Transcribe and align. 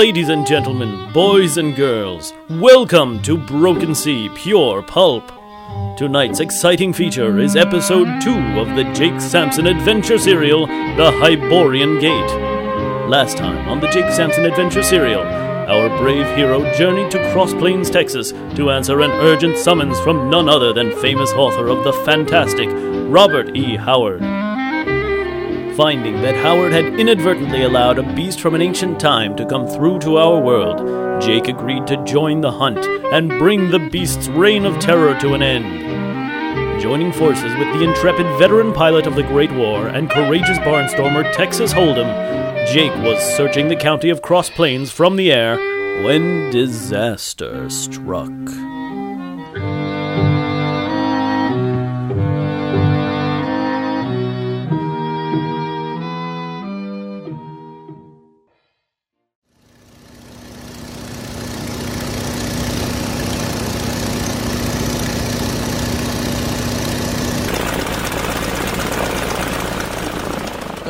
Ladies 0.00 0.30
and 0.30 0.46
gentlemen, 0.46 1.12
boys 1.12 1.58
and 1.58 1.76
girls, 1.76 2.32
welcome 2.48 3.20
to 3.20 3.36
Broken 3.36 3.94
Sea 3.94 4.30
Pure 4.34 4.84
Pulp. 4.84 5.30
Tonight's 5.98 6.40
exciting 6.40 6.94
feature 6.94 7.38
is 7.38 7.54
episode 7.54 8.08
2 8.22 8.30
of 8.58 8.74
the 8.76 8.90
Jake 8.94 9.20
Sampson 9.20 9.66
adventure 9.66 10.16
serial, 10.16 10.66
The 10.66 11.12
Hyborian 11.20 12.00
Gate. 12.00 13.10
Last 13.10 13.36
time 13.36 13.68
on 13.68 13.80
the 13.80 13.88
Jake 13.88 14.10
Sampson 14.10 14.46
adventure 14.46 14.82
serial, 14.82 15.20
our 15.20 15.90
brave 15.98 16.34
hero 16.34 16.62
journeyed 16.72 17.10
to 17.10 17.32
Cross 17.34 17.52
Plains, 17.52 17.90
Texas 17.90 18.32
to 18.56 18.70
answer 18.70 19.02
an 19.02 19.10
urgent 19.10 19.58
summons 19.58 20.00
from 20.00 20.30
none 20.30 20.48
other 20.48 20.72
than 20.72 20.98
famous 21.02 21.30
author 21.32 21.68
of 21.68 21.84
the 21.84 21.92
fantastic 22.06 22.70
Robert 23.12 23.54
E. 23.54 23.76
Howard. 23.76 24.49
Finding 25.80 26.20
that 26.20 26.36
Howard 26.36 26.72
had 26.72 27.00
inadvertently 27.00 27.62
allowed 27.62 27.98
a 27.98 28.14
beast 28.14 28.42
from 28.42 28.54
an 28.54 28.60
ancient 28.60 29.00
time 29.00 29.34
to 29.36 29.46
come 29.46 29.66
through 29.66 29.98
to 30.00 30.18
our 30.18 30.38
world, 30.38 31.22
Jake 31.22 31.48
agreed 31.48 31.86
to 31.86 32.04
join 32.04 32.42
the 32.42 32.52
hunt 32.52 32.84
and 33.14 33.30
bring 33.30 33.70
the 33.70 33.78
beast's 33.78 34.28
reign 34.28 34.66
of 34.66 34.78
terror 34.78 35.18
to 35.20 35.32
an 35.32 35.42
end. 35.42 36.82
Joining 36.82 37.14
forces 37.14 37.54
with 37.54 37.72
the 37.72 37.82
intrepid 37.82 38.26
veteran 38.38 38.74
pilot 38.74 39.06
of 39.06 39.14
the 39.14 39.22
Great 39.22 39.52
War 39.52 39.86
and 39.88 40.10
courageous 40.10 40.58
barnstormer 40.58 41.32
Texas 41.32 41.72
Hold'em, 41.72 42.66
Jake 42.66 42.94
was 42.96 43.18
searching 43.34 43.68
the 43.68 43.74
county 43.74 44.10
of 44.10 44.20
Cross 44.20 44.50
Plains 44.50 44.92
from 44.92 45.16
the 45.16 45.32
air 45.32 45.56
when 46.04 46.50
disaster 46.50 47.70
struck. 47.70 48.28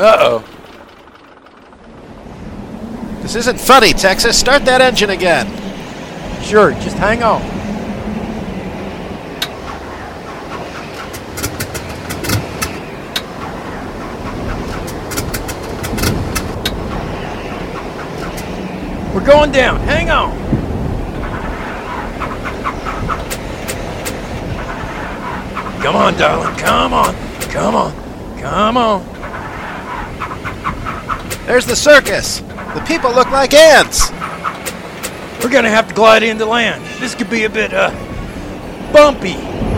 Uh-oh. 0.00 0.42
This 3.20 3.36
isn't 3.36 3.60
funny, 3.60 3.92
Texas. 3.92 4.38
Start 4.38 4.64
that 4.64 4.80
engine 4.80 5.10
again. 5.10 5.46
Sure, 6.42 6.72
just 6.72 6.96
hang 6.96 7.22
on. 7.22 7.42
We're 19.14 19.26
going 19.26 19.52
down. 19.52 19.80
Hang 19.80 20.08
on. 20.08 20.30
Come 25.82 25.96
on, 25.96 26.14
darling. 26.16 26.56
Come 26.56 26.94
on. 26.94 27.14
Come 27.50 27.74
on. 27.74 28.40
Come 28.40 28.76
on. 28.78 29.09
There's 31.46 31.66
the 31.66 31.76
circus. 31.76 32.40
The 32.40 32.84
people 32.86 33.12
look 33.12 33.30
like 33.30 33.54
ants. 33.54 34.10
We're 35.42 35.50
gonna 35.50 35.70
have 35.70 35.88
to 35.88 35.94
glide 35.94 36.22
into 36.22 36.44
land. 36.44 36.84
This 37.00 37.14
could 37.14 37.30
be 37.30 37.44
a 37.44 37.50
bit, 37.50 37.72
uh, 37.72 37.90
bumpy. 38.92 39.69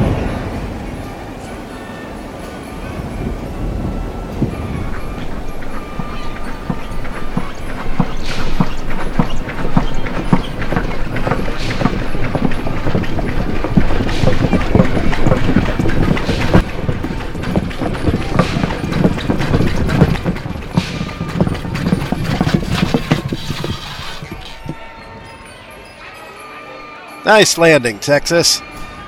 Nice 27.39 27.57
landing, 27.57 27.99
Texas. 27.99 28.61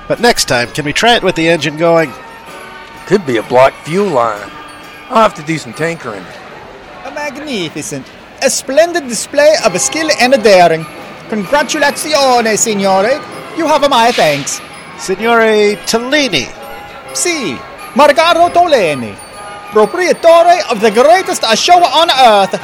But 0.07 0.19
next 0.19 0.45
time, 0.45 0.69
can 0.69 0.83
we 0.83 0.93
try 0.93 1.15
it 1.15 1.21
with 1.21 1.35
the 1.35 1.47
engine 1.47 1.77
going? 1.77 2.11
Could 3.05 3.23
be 3.23 3.37
a 3.37 3.43
blocked 3.43 3.77
fuel 3.85 4.09
line. 4.09 4.49
I'll 5.09 5.29
have 5.29 5.35
to 5.35 5.43
do 5.43 5.59
some 5.59 5.73
tankering. 5.73 6.25
A 7.05 7.11
magnificent, 7.11 8.03
a 8.41 8.49
splendid 8.49 9.07
display 9.07 9.53
of 9.63 9.79
skill 9.79 10.09
and 10.19 10.33
a 10.33 10.39
daring. 10.39 10.85
Congratulazione, 11.29 12.57
signore. 12.57 13.21
You 13.59 13.67
have 13.67 13.87
my 13.91 14.11
thanks. 14.11 14.59
Signore 14.97 15.77
Tellini. 15.85 16.49
Si, 17.13 17.53
Margaro 17.93 18.49
Toleni, 18.49 19.13
proprietore 19.69 20.65
of 20.71 20.81
the 20.81 20.89
greatest 20.89 21.43
show 21.59 21.77
on 21.77 22.09
earth, 22.09 22.59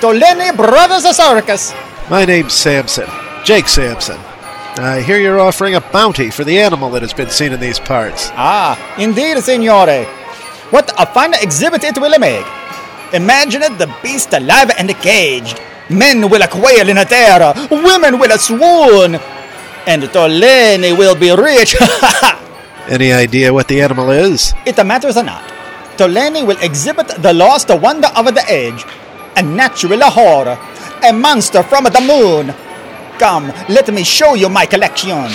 Toleni 0.00 0.56
Brothers 0.56 1.10
Circus. 1.16 1.74
My 2.08 2.24
name's 2.24 2.52
Sampson. 2.52 3.08
Jake 3.42 3.66
Sampson. 3.66 4.20
I 4.78 5.02
hear 5.02 5.18
you're 5.18 5.40
offering 5.40 5.74
a 5.74 5.80
bounty 5.80 6.30
for 6.30 6.44
the 6.44 6.58
animal 6.58 6.90
that 6.90 7.02
has 7.02 7.12
been 7.12 7.28
seen 7.28 7.52
in 7.52 7.60
these 7.60 7.78
parts. 7.78 8.30
Ah, 8.32 8.78
indeed, 8.98 9.36
signore. 9.42 10.04
What 10.70 10.90
a 10.98 11.04
fine 11.06 11.34
exhibit 11.34 11.84
it 11.84 11.98
will 11.98 12.18
make. 12.18 12.46
Imagine 13.12 13.62
it, 13.62 13.76
the 13.78 13.94
beast 14.02 14.32
alive 14.32 14.70
and 14.78 14.88
caged. 15.00 15.60
Men 15.90 16.30
will 16.30 16.46
quail 16.48 16.88
in 16.88 16.96
a 16.96 17.04
terror, 17.04 17.52
women 17.70 18.18
will 18.18 18.36
swoon, 18.38 19.16
and 19.86 20.02
Toleni 20.04 20.96
will 20.96 21.14
be 21.14 21.30
rich. 21.30 21.76
Any 22.88 23.12
idea 23.12 23.52
what 23.52 23.68
the 23.68 23.82
animal 23.82 24.10
is? 24.10 24.54
it 24.64 24.82
matters 24.86 25.16
not. 25.16 25.42
Toleni 25.98 26.46
will 26.46 26.56
exhibit 26.62 27.08
the 27.22 27.34
lost 27.34 27.68
wonder 27.68 28.08
of 28.16 28.24
the 28.34 28.44
age, 28.48 28.84
a 29.36 29.42
natural 29.42 30.00
horror, 30.04 30.58
a 31.04 31.12
monster 31.12 31.62
from 31.62 31.84
the 31.84 32.00
moon. 32.00 32.54
Come, 33.22 33.52
let 33.68 33.86
me 33.94 34.02
show 34.02 34.34
you 34.34 34.48
my 34.48 34.66
collection. 34.66 35.30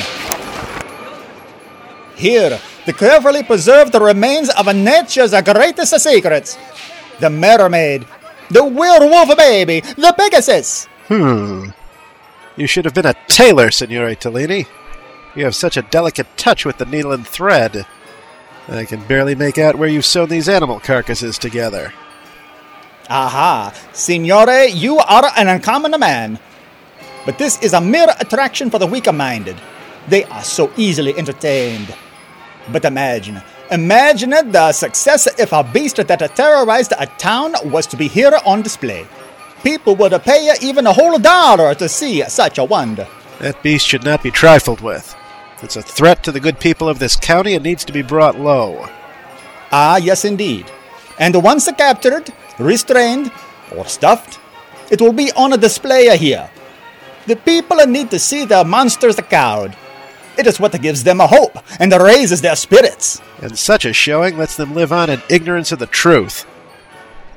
Here, 2.18 2.60
the 2.86 2.92
carefully 2.92 3.44
preserved 3.44 3.96
remains 3.96 4.50
of 4.50 4.66
nature's 4.76 5.32
greatest 5.32 5.98
secrets. 5.98 6.58
The 7.22 7.30
mermaid, 7.30 8.06
the 8.50 8.66
werewolf 8.66 9.38
baby, 9.38 9.80
the 9.80 10.14
Pegasus. 10.18 10.84
Hmm. 11.08 11.70
You 12.58 12.68
should 12.68 12.84
have 12.84 12.94
been 12.94 13.06
a 13.06 13.16
tailor, 13.28 13.72
Signore 13.72 14.18
Tellini. 14.18 14.68
You 15.34 15.46
have 15.46 15.56
such 15.56 15.78
a 15.78 15.82
delicate 15.82 16.28
touch 16.36 16.66
with 16.66 16.80
the 16.80 16.86
needle 16.86 17.14
and 17.14 17.26
thread. 17.26 17.86
I 18.68 18.84
can 18.84 19.02
barely 19.08 19.34
make 19.34 19.58
out 19.58 19.78
where 19.78 19.88
you've 19.88 20.04
sewn 20.04 20.28
these 20.28 20.50
animal 20.50 20.82
carcasses 20.82 21.38
together. 21.38 21.94
Aha, 23.10 23.74
signore, 23.94 24.68
you 24.76 24.98
are 24.98 25.32
an 25.38 25.48
uncommon 25.48 25.98
man. 25.98 26.38
But 27.28 27.38
this 27.38 27.62
is 27.62 27.74
a 27.74 27.82
mere 27.82 28.08
attraction 28.22 28.70
for 28.70 28.80
the 28.80 28.88
weaker 28.88 29.12
minded. 29.12 29.58
They 30.08 30.24
are 30.24 30.46
so 30.46 30.72
easily 30.78 31.14
entertained. 31.18 31.94
But 32.72 32.86
imagine, 32.86 33.42
imagine 33.70 34.30
the 34.30 34.72
success 34.72 35.28
if 35.38 35.52
a 35.52 35.62
beast 35.62 35.98
that 35.98 36.36
terrorized 36.38 36.94
a 36.98 37.06
town 37.06 37.54
was 37.66 37.86
to 37.88 37.98
be 37.98 38.08
here 38.08 38.40
on 38.46 38.62
display. 38.62 39.06
People 39.62 39.98
would 39.98 40.14
pay 40.24 40.54
even 40.62 40.88
a 40.88 40.94
whole 40.94 41.20
dollar 41.20 41.76
to 41.76 41.90
see 41.90 42.22
such 42.30 42.60
a 42.60 42.64
wonder. 42.64 43.06
That 43.40 43.62
beast 43.62 43.86
should 43.86 44.06
not 44.06 44.24
be 44.24 44.32
trifled 44.32 44.80
with. 44.80 45.14
It's 45.62 45.76
a 45.76 45.82
threat 45.82 46.24
to 46.24 46.32
the 46.32 46.40
good 46.40 46.62
people 46.62 46.88
of 46.88 47.00
this 47.00 47.18
county 47.18 47.56
and 47.56 47.64
needs 47.64 47.84
to 47.84 47.92
be 47.92 48.04
brought 48.04 48.40
low. 48.40 48.88
Ah, 49.74 49.98
yes, 49.98 50.24
indeed. 50.24 50.72
And 51.20 51.44
once 51.44 51.70
captured, 51.78 52.32
restrained, 52.58 53.34
or 53.76 53.86
stuffed, 53.86 54.40
it 54.90 55.02
will 55.02 55.12
be 55.12 55.30
on 55.34 55.52
a 55.52 55.58
display 55.58 56.16
here. 56.18 56.50
The 57.28 57.36
people 57.36 57.78
need 57.86 58.10
to 58.12 58.20
see 58.20 58.46
the 58.46 58.64
monsters 58.64 59.18
cowed. 59.30 59.76
It 60.38 60.48
is 60.48 60.60
what 60.60 60.80
gives 60.82 61.04
them 61.04 61.20
a 61.20 61.28
hope 61.28 61.58
and 61.80 61.92
raises 61.92 62.42
their 62.42 62.56
spirits. 62.56 63.22
And 63.42 63.60
such 63.60 63.84
a 63.84 63.92
showing 63.92 64.38
lets 64.38 64.56
them 64.56 64.74
live 64.74 64.94
on 64.94 65.10
in 65.10 65.22
ignorance 65.30 65.74
of 65.74 65.80
the 65.80 65.88
truth. 65.88 66.46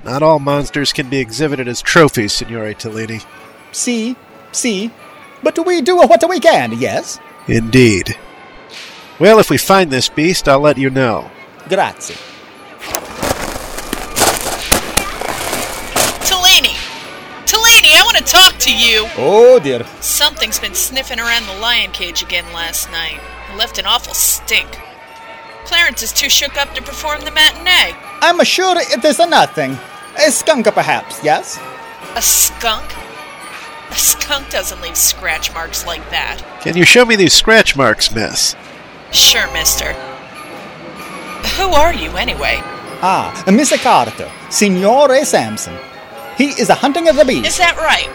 Not 0.04 0.22
all 0.22 0.38
monsters 0.38 0.92
can 0.92 1.08
be 1.08 1.18
exhibited 1.18 1.66
as 1.66 1.82
trophies, 1.82 2.32
Signore 2.32 2.74
Tellini. 2.74 3.24
See, 3.72 4.16
see, 4.52 4.92
but 5.42 5.58
we 5.66 5.82
do 5.82 5.96
what 5.96 6.22
we 6.28 6.38
can, 6.40 6.78
yes? 6.78 7.18
Indeed. 7.48 8.16
Well, 9.18 9.38
if 9.38 9.50
we 9.50 9.58
find 9.58 9.90
this 9.90 10.08
beast, 10.08 10.48
I'll 10.48 10.60
let 10.60 10.78
you 10.78 10.88
know. 10.88 11.30
Grazie. 11.68 12.14
Tellini! 16.24 16.76
Tellini, 17.44 17.89
I 18.00 18.04
want 18.04 18.16
to 18.16 18.24
talk 18.24 18.56
to 18.60 18.74
you! 18.74 19.06
Oh 19.18 19.60
dear. 19.62 19.84
Something's 20.00 20.58
been 20.58 20.74
sniffing 20.74 21.20
around 21.20 21.44
the 21.44 21.60
lion 21.60 21.90
cage 21.92 22.22
again 22.22 22.50
last 22.54 22.90
night. 22.90 23.20
It 23.52 23.58
left 23.58 23.78
an 23.78 23.84
awful 23.84 24.14
stink. 24.14 24.80
Clarence 25.66 26.02
is 26.02 26.10
too 26.10 26.30
shook 26.30 26.56
up 26.56 26.74
to 26.74 26.82
perform 26.82 27.20
the 27.20 27.30
matinee. 27.30 27.94
I'm 28.22 28.42
sure 28.42 28.74
it 28.78 29.04
is 29.04 29.20
a 29.20 29.26
nothing. 29.26 29.78
A 30.16 30.30
skunk, 30.30 30.64
perhaps, 30.72 31.22
yes? 31.22 31.60
A 32.16 32.22
skunk? 32.22 32.90
A 33.90 33.94
skunk 33.96 34.48
doesn't 34.48 34.80
leave 34.80 34.96
scratch 34.96 35.52
marks 35.52 35.84
like 35.84 36.08
that. 36.08 36.42
Can 36.62 36.78
you 36.78 36.86
show 36.86 37.04
me 37.04 37.16
these 37.16 37.34
scratch 37.34 37.76
marks, 37.76 38.10
miss? 38.14 38.56
Sure, 39.12 39.52
mister. 39.52 39.92
Who 41.58 41.68
are 41.68 41.92
you, 41.92 42.16
anyway? 42.16 42.60
Ah, 43.02 43.44
Mr. 43.46 43.76
Carter, 43.82 44.30
Signore 44.48 45.22
Sampson. 45.26 45.76
He 46.40 46.56
is 46.58 46.70
a 46.70 46.74
hunting 46.74 47.06
of 47.06 47.16
the 47.16 47.24
beast. 47.26 47.46
Is 47.46 47.58
that 47.58 47.76
right? 47.76 48.08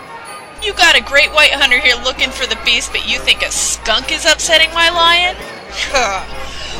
You 0.65 0.73
got 0.73 0.97
a 0.97 1.03
great 1.03 1.29
white 1.29 1.51
hunter 1.51 1.77
here 1.77 1.93
looking 2.03 2.31
for 2.31 2.47
the 2.47 2.57
beast, 2.65 2.89
but 2.91 3.07
you 3.07 3.19
think 3.19 3.43
a 3.43 3.51
skunk 3.51 4.11
is 4.11 4.25
upsetting 4.25 4.73
my 4.73 4.89
lion? 4.89 5.35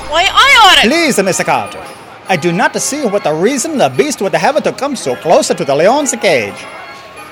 Why, 0.10 0.26
I 0.26 0.50
oughta. 0.66 0.90
Please, 0.90 1.18
Mr. 1.20 1.46
Carter. 1.46 1.86
I 2.28 2.36
do 2.36 2.52
not 2.52 2.76
see 2.82 3.06
what 3.06 3.24
the 3.24 3.32
reason 3.32 3.78
the 3.78 3.90
beast 3.90 4.24
would 4.24 4.34
have 4.34 4.64
to 4.64 4.72
come 4.74 4.96
so 4.96 5.16
close 5.16 5.50
to 5.50 5.54
the 5.54 5.76
leon's 5.76 6.14
cage. 6.14 6.58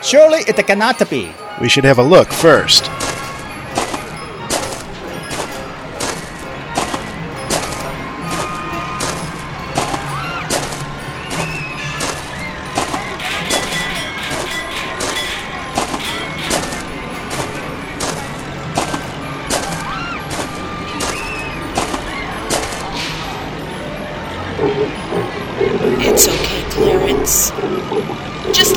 Surely 0.04 0.42
it 0.46 0.62
cannot 0.68 1.10
be. 1.10 1.34
We 1.60 1.68
should 1.68 1.84
have 1.84 1.98
a 1.98 2.04
look 2.04 2.28
first. 2.32 2.86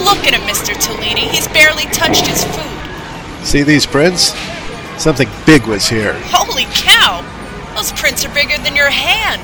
Look 0.06 0.22
at 0.22 0.34
him, 0.34 0.46
Mr. 0.46 0.72
Tellini. 0.78 1.26
He's 1.28 1.48
barely 1.48 1.84
touched 1.90 2.26
his 2.26 2.44
food. 2.44 3.44
See 3.44 3.62
these 3.62 3.84
prints? 3.84 4.34
Something 5.02 5.28
big 5.44 5.66
was 5.66 5.88
here. 5.88 6.14
Holy 6.30 6.64
cow! 6.70 7.26
Those 7.74 7.92
prints 7.92 8.24
are 8.24 8.32
bigger 8.32 8.56
than 8.62 8.76
your 8.76 8.88
hand. 8.88 9.42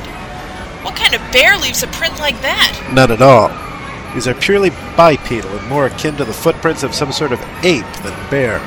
What 0.85 0.97
kind 0.97 1.15
of 1.15 1.21
bear 1.33 1.59
leaves 1.59 1.83
a 1.83 1.89
print 1.89 2.19
like 2.21 2.41
that? 2.43 2.73
None 2.95 3.11
at 3.11 3.21
all. 3.21 3.51
These 4.15 4.29
are 4.29 4.35
purely 4.35 4.71
bipedal 4.97 5.51
and 5.51 5.69
more 5.69 5.87
akin 5.87 6.17
to 6.17 6.25
the 6.25 6.33
footprints 6.33 6.83
of 6.83 6.95
some 6.95 7.13
sort 7.13 7.33
of 7.33 7.41
ape 7.65 7.93
than 8.03 8.31
bear. 8.31 8.59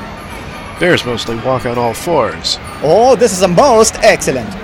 Bears 0.78 1.04
mostly 1.06 1.36
walk 1.36 1.64
on 1.64 1.78
all 1.78 1.94
fours. 1.94 2.58
Oh, 2.82 3.16
this 3.16 3.32
is 3.32 3.46
most 3.48 3.94
excellent. 4.02 4.54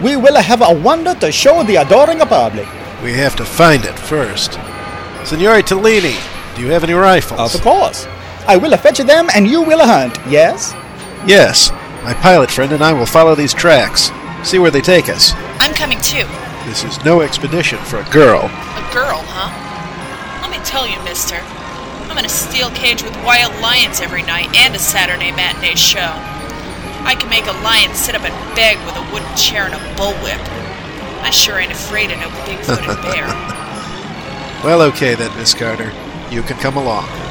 We 0.00 0.16
will 0.16 0.36
have 0.36 0.62
a 0.62 0.80
wonder 0.80 1.14
to 1.16 1.30
show 1.30 1.62
the 1.62 1.76
adoring 1.76 2.20
public. 2.20 2.68
We 3.02 3.12
have 3.12 3.36
to 3.36 3.44
find 3.44 3.84
it 3.84 3.98
first. 3.98 4.52
Signore 5.24 5.62
Tellini, 5.62 6.16
do 6.58 6.64
you 6.64 6.72
have 6.72 6.82
any 6.82 6.92
rifles? 6.92 7.54
Of 7.54 7.62
course. 7.62 8.06
I 8.48 8.56
will 8.56 8.72
a 8.72 8.76
fetch 8.76 8.98
them 8.98 9.28
and 9.34 9.46
you 9.46 9.62
will 9.62 9.80
a 9.80 9.86
hunt, 9.86 10.18
yes? 10.28 10.74
Yes. 11.24 11.70
My 12.02 12.14
pilot 12.14 12.50
friend 12.50 12.72
and 12.72 12.82
I 12.82 12.92
will 12.92 13.06
follow 13.06 13.36
these 13.36 13.54
tracks. 13.54 14.10
See 14.42 14.58
where 14.58 14.72
they 14.72 14.80
take 14.80 15.08
us. 15.08 15.32
I'm 15.60 15.72
coming 15.72 16.00
too. 16.00 16.26
This 16.66 16.82
is 16.82 17.02
no 17.04 17.20
expedition 17.20 17.78
for 17.84 17.98
a 17.98 18.10
girl. 18.10 18.46
A 18.46 18.84
girl, 18.92 19.22
huh? 19.22 19.54
Let 20.42 20.50
me 20.50 20.58
tell 20.64 20.86
you, 20.86 20.98
mister. 21.04 21.36
I'm 22.10 22.18
in 22.18 22.24
a 22.24 22.28
steel 22.28 22.70
cage 22.70 23.04
with 23.04 23.14
wild 23.22 23.54
lions 23.62 24.00
every 24.00 24.22
night 24.22 24.50
and 24.56 24.74
a 24.74 24.80
Saturday 24.80 25.30
matinee 25.30 25.76
show. 25.76 26.10
I 27.06 27.14
can 27.14 27.30
make 27.30 27.46
a 27.46 27.54
lion 27.62 27.94
sit 27.94 28.16
up 28.16 28.22
and 28.22 28.34
beg 28.56 28.78
with 28.84 28.96
a 28.96 29.04
wooden 29.14 29.36
chair 29.36 29.66
and 29.70 29.74
a 29.74 29.82
bullwhip. 29.94 30.42
I 31.22 31.30
sure 31.30 31.58
ain't 31.58 31.70
afraid 31.70 32.10
of 32.10 32.18
no 32.18 32.30
big-footed 32.46 33.00
bear. 33.02 33.30
Well, 34.64 34.82
okay 34.90 35.14
then, 35.14 35.32
Miss 35.36 35.54
Carter. 35.54 35.92
You 36.30 36.42
can 36.42 36.58
come 36.58 36.76
along. 36.76 37.27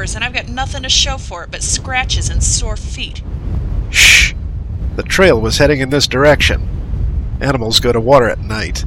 Hours 0.00 0.14
and 0.14 0.24
I've 0.24 0.32
got 0.32 0.48
nothing 0.48 0.82
to 0.82 0.88
show 0.88 1.18
for 1.18 1.44
it 1.44 1.50
but 1.50 1.62
scratches 1.62 2.30
and 2.30 2.42
sore 2.42 2.76
feet. 2.76 3.22
Shh! 3.90 4.32
The 4.96 5.02
trail 5.02 5.38
was 5.38 5.58
heading 5.58 5.80
in 5.80 5.90
this 5.90 6.06
direction. 6.06 6.66
Animals 7.40 7.80
go 7.80 7.92
to 7.92 8.00
water 8.00 8.28
at 8.28 8.38
night. 8.38 8.84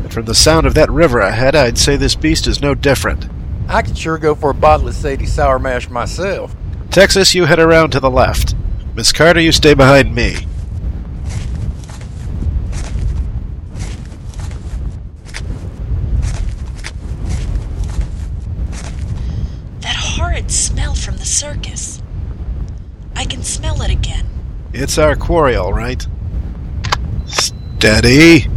And 0.00 0.12
from 0.12 0.26
the 0.26 0.34
sound 0.34 0.66
of 0.66 0.74
that 0.74 0.90
river 0.90 1.20
ahead, 1.20 1.56
I'd 1.56 1.78
say 1.78 1.96
this 1.96 2.14
beast 2.14 2.46
is 2.46 2.60
no 2.60 2.74
different. 2.74 3.28
I 3.68 3.80
could 3.80 3.96
sure 3.96 4.18
go 4.18 4.34
for 4.34 4.50
a 4.50 4.54
bottle 4.54 4.88
of 4.88 4.94
Sadie 4.94 5.24
Sour 5.26 5.58
Mash 5.58 5.88
myself. 5.88 6.54
Texas, 6.90 7.34
you 7.34 7.46
head 7.46 7.58
around 7.58 7.90
to 7.90 8.00
the 8.00 8.10
left. 8.10 8.54
Miss 8.94 9.10
Carter, 9.12 9.40
you 9.40 9.52
stay 9.52 9.72
behind 9.72 10.14
me. 10.14 10.46
That 19.80 19.96
horrid 19.96 20.50
smell 20.50 20.94
from 20.94 21.16
the 21.16 21.24
circus. 21.24 22.02
I 23.16 23.24
can 23.24 23.42
smell 23.42 23.82
it 23.82 23.90
again. 23.90 24.26
It's 24.82 24.98
our 24.98 25.14
quarry, 25.14 25.54
all 25.54 25.72
right. 25.72 26.04
Steady. 27.26 28.48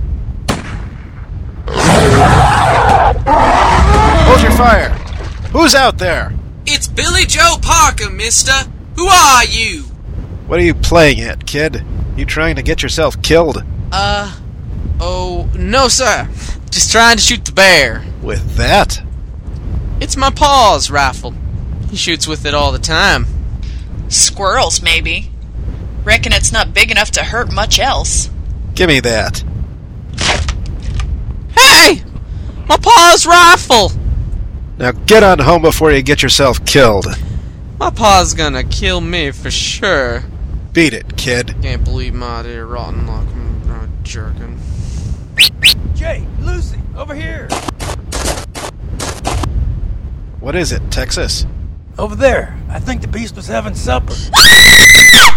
Hold 4.23 4.41
your 4.41 4.51
fire. 4.53 4.89
Who's 5.51 5.75
out 5.75 5.99
there? 5.99 6.33
It's 6.65 6.87
Billy 6.87 7.25
Joe 7.27 7.57
Parker, 7.61 8.09
mister. 8.09 8.53
Who 8.95 9.05
are 9.05 9.45
you? 9.45 9.83
What 10.47 10.59
are 10.59 10.63
you 10.63 10.73
playing 10.73 11.21
at, 11.21 11.45
kid? 11.45 11.85
You 12.17 12.25
trying 12.25 12.55
to 12.55 12.63
get 12.63 12.81
yourself 12.81 13.21
killed? 13.21 13.63
Uh, 13.91 14.35
oh, 14.99 15.47
no, 15.55 15.87
sir. 15.87 16.27
Just 16.71 16.91
trying 16.91 17.17
to 17.17 17.21
shoot 17.21 17.45
the 17.45 17.51
bear. 17.51 18.03
With 18.23 18.55
that? 18.55 18.99
It's 20.01 20.17
my 20.17 20.31
paw's 20.31 20.89
rifle. 20.89 21.35
He 21.91 21.95
shoots 21.95 22.27
with 22.27 22.47
it 22.47 22.55
all 22.55 22.71
the 22.71 22.79
time. 22.79 23.27
Squirrels, 24.09 24.81
maybe. 24.81 25.29
Reckon 26.05 26.33
it's 26.33 26.51
not 26.51 26.73
big 26.73 26.91
enough 26.91 27.11
to 27.11 27.23
hurt 27.23 27.51
much 27.51 27.79
else. 27.79 28.29
Give 28.75 28.87
me 28.87 28.99
that. 28.99 29.43
Hey! 31.57 32.03
My 32.69 32.77
paw's 32.77 33.25
rifle! 33.25 33.91
Now 34.77 34.91
get 34.91 35.23
on 35.23 35.39
home 35.39 35.63
before 35.63 35.91
you 35.91 36.03
get 36.03 36.21
yourself 36.21 36.63
killed. 36.63 37.07
My 37.79 37.89
paw's 37.89 38.35
gonna 38.35 38.63
kill 38.63 39.01
me 39.01 39.31
for 39.31 39.49
sure. 39.49 40.23
Beat 40.73 40.93
it, 40.93 41.17
kid. 41.17 41.55
Can't 41.61 41.83
believe 41.83 42.13
my 42.13 42.41
idea 42.41 42.63
rotten 42.63 43.07
luck. 43.07 43.25
I'm 43.31 43.67
not 43.67 43.89
jerking. 44.03 44.59
Jay, 45.95 46.27
Lucy, 46.39 46.79
over 46.95 47.15
here. 47.15 47.47
What 50.39 50.55
is 50.55 50.71
it, 50.71 50.91
Texas? 50.91 51.47
Over 51.97 52.15
there. 52.15 52.55
I 52.69 52.79
think 52.79 53.01
the 53.01 53.07
beast 53.07 53.35
was 53.35 53.47
having 53.47 53.73
supper. 53.73 54.13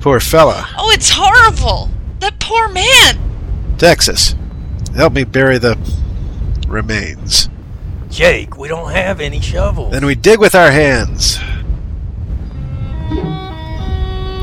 Poor 0.00 0.20
fella. 0.20 0.66
Oh, 0.78 0.90
it's 0.90 1.10
horrible! 1.10 1.90
That 2.20 2.38
poor 2.38 2.68
man! 2.68 3.18
Texas, 3.78 4.34
help 4.94 5.12
me 5.12 5.24
bury 5.24 5.58
the 5.58 5.78
remains. 6.68 7.48
Jake, 8.10 8.56
we 8.56 8.68
don't 8.68 8.92
have 8.92 9.20
any 9.20 9.40
shovels. 9.40 9.92
Then 9.92 10.06
we 10.06 10.14
dig 10.14 10.38
with 10.38 10.54
our 10.54 10.70
hands. 10.70 11.38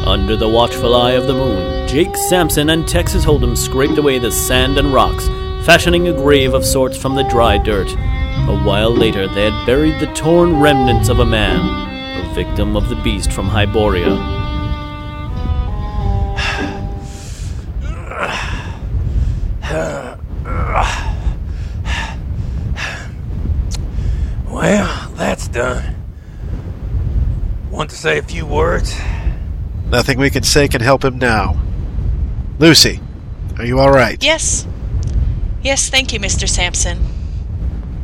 Under 0.05 0.35
the 0.35 0.47
watchful 0.47 0.95
eye 0.95 1.13
of 1.13 1.25
the 1.25 1.33
moon, 1.33 1.87
Jake 1.87 2.15
Sampson 2.29 2.69
and 2.69 2.87
Texas 2.87 3.25
Hold'em 3.25 3.57
scraped 3.57 3.97
away 3.97 4.19
the 4.19 4.31
sand 4.31 4.77
and 4.77 4.93
rocks, 4.93 5.27
fashioning 5.65 6.07
a 6.07 6.13
grave 6.13 6.53
of 6.53 6.63
sorts 6.63 6.95
from 6.95 7.15
the 7.15 7.23
dry 7.23 7.57
dirt. 7.57 7.89
A 7.91 8.61
while 8.63 8.91
later, 8.91 9.27
they 9.27 9.49
had 9.49 9.65
buried 9.65 9.99
the 9.99 10.13
torn 10.13 10.59
remnants 10.59 11.09
of 11.09 11.19
a 11.19 11.25
man, 11.25 11.59
a 12.23 12.33
victim 12.35 12.75
of 12.75 12.89
the 12.89 12.95
beast 12.97 13.31
from 13.31 13.47
Hyboria. 13.47 14.44
Say 28.05 28.19
a 28.19 28.21
few 28.21 28.45
words? 28.45 28.95
Nothing 29.87 30.19
we 30.19 30.29
can 30.29 30.43
say 30.43 30.67
can 30.67 30.79
help 30.79 31.03
him 31.03 31.17
now. 31.17 31.59
Lucy, 32.59 32.99
are 33.57 33.65
you 33.65 33.79
all 33.79 33.89
right? 33.89 34.23
Yes. 34.23 34.67
Yes, 35.63 35.89
thank 35.89 36.13
you, 36.13 36.19
Mr. 36.19 36.47
Sampson. 36.47 36.99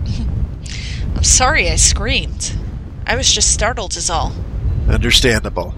I'm 1.15 1.24
sorry 1.24 1.70
I 1.70 1.75
screamed. 1.75 2.55
I 3.05 3.15
was 3.15 3.31
just 3.31 3.53
startled, 3.53 3.96
is 3.96 4.10
all. 4.10 4.34
Understandable. 4.89 5.75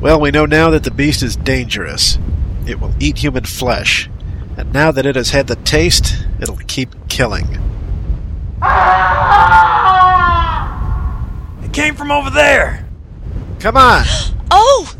Well, 0.00 0.20
we 0.20 0.32
know 0.32 0.44
now 0.44 0.70
that 0.70 0.82
the 0.82 0.90
beast 0.90 1.22
is 1.22 1.36
dangerous. 1.36 2.18
It 2.66 2.80
will 2.80 2.92
eat 2.98 3.18
human 3.18 3.44
flesh. 3.44 4.10
And 4.56 4.72
now 4.72 4.90
that 4.90 5.06
it 5.06 5.14
has 5.14 5.30
had 5.30 5.46
the 5.46 5.54
taste, 5.54 6.26
it'll 6.40 6.56
keep 6.66 7.08
killing. 7.08 7.46
It 11.62 11.72
came 11.72 11.94
from 11.94 12.10
over 12.10 12.30
there. 12.30 12.77
Come 13.60 13.76
on! 13.76 14.04
Oh! 14.50 14.94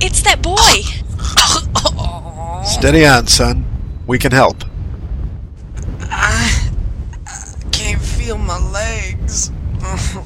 It's 0.00 0.20
that 0.22 0.42
boy! 0.42 0.56
Steady 2.66 3.06
on, 3.06 3.26
son. 3.26 3.64
We 4.06 4.18
can 4.18 4.30
help. 4.30 4.62
I 6.02 6.70
can't 7.72 8.00
feel 8.00 8.36
my 8.36 8.58
legs. 8.58 9.50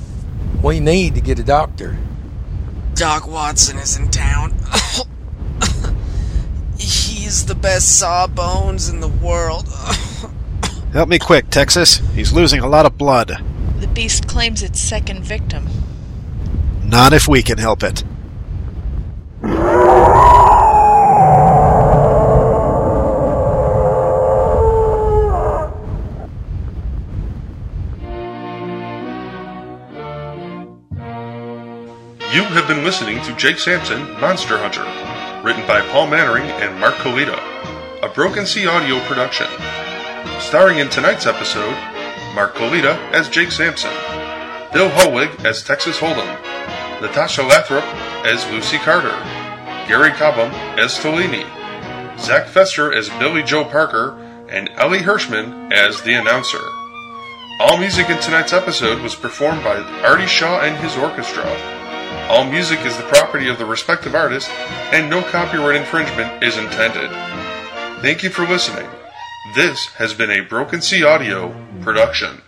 We 0.63 0.81
need 0.81 1.15
to 1.17 1.21
get 1.21 1.39
a 1.39 1.45
doctor. 1.45 1.99
Doc 2.95 3.27
Watson 3.27 3.77
is 3.77 3.99
in 3.99 4.11
town. 4.11 4.55
He's 6.79 7.45
the 7.45 7.55
best 7.55 7.99
sawbones 7.99 8.89
in 8.89 9.01
the 9.01 9.09
world. 9.09 9.69
Help 10.95 11.11
me 11.11 11.19
quick, 11.19 11.51
Texas. 11.51 11.97
He's 12.15 12.33
losing 12.33 12.61
a 12.61 12.67
lot 12.67 12.87
of 12.87 12.97
blood. 12.97 13.45
The 13.81 13.89
beast 13.89 14.27
claims 14.27 14.63
its 14.63 14.81
second 14.81 15.23
victim. 15.23 15.69
Not 16.95 17.13
if 17.13 17.27
we 17.27 17.43
can 17.43 17.59
help 17.59 17.83
it. 17.83 18.05
You 19.43 19.51
have 32.45 32.69
been 32.69 32.85
listening 32.85 33.21
to 33.25 33.35
Jake 33.35 33.59
Sampson, 33.59 34.01
Monster 34.21 34.57
Hunter, 34.57 34.85
written 35.45 35.67
by 35.67 35.81
Paul 35.91 36.07
Mannering 36.07 36.45
and 36.45 36.79
Mark 36.79 36.95
Colita, 36.95 37.41
a 38.05 38.09
Broken 38.09 38.47
Sea 38.47 38.69
audio 38.69 39.01
production. 39.01 39.49
Starring 40.39 40.79
in 40.79 40.89
tonight's 40.91 41.27
episode, 41.27 41.75
Mark 42.37 42.55
Colita 42.55 42.97
as 43.11 43.29
Jake 43.29 43.51
Sampson, 43.51 43.91
Bill 44.73 44.91
Holwig 44.91 45.45
as 45.45 45.65
Texas 45.65 45.99
Hold'em, 45.99 46.54
Natasha 47.01 47.43
Lathrop 47.43 47.85
as 48.25 48.49
Lucy 48.51 48.79
Carter, 48.79 49.17
Gary 49.87 50.11
Cobham 50.13 50.51
as 50.79 50.99
Tolini, 50.99 51.45
Zach 52.19 52.47
Fester 52.47 52.93
as 52.93 53.09
Billy 53.21 53.43
Joe 53.43 53.65
Parker, 53.65 54.19
and 54.49 54.71
Ellie 54.77 55.01
Hirschman 55.01 55.73
as 55.73 56.01
the 56.03 56.15
announcer. 56.15 56.61
All 57.61 57.79
music 57.79 58.11
in 58.11 58.21
tonight's 58.21 58.53
episode 58.53 59.01
was 59.03 59.15
performed 59.15 59.63
by 59.63 59.77
Artie 60.05 60.27
Shaw 60.27 60.61
and 60.61 60.77
his 60.77 60.97
orchestra. 60.97 61.45
All 62.29 62.45
music 62.45 62.81
is 62.81 62.97
the 62.97 63.05
property 63.05 63.49
of 63.49 63.59
the 63.59 63.67
respective 63.67 64.15
artist, 64.15 64.49
and 64.93 65.11
no 65.11 65.23
copyright 65.23 65.77
infringement 65.77 66.43
is 66.43 66.57
intended. 66.57 67.11
Thank 68.01 68.23
you 68.23 68.31
for 68.31 68.47
listening. 68.47 68.89
This 69.55 69.87
has 69.95 70.15
been 70.15 70.31
a 70.31 70.41
Broken 70.41 70.81
Sea 70.81 71.05
Audio 71.05 71.55
production. 71.81 72.43